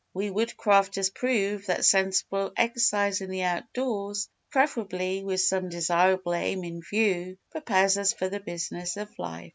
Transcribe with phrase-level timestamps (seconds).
[0.15, 6.81] "We Woodcrafters prove that sensible exercise in the outdoors, preferably with some desirable aim in
[6.81, 9.49] view, prepares us for the business of life.